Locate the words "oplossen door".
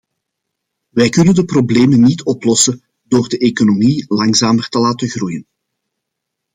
2.23-3.27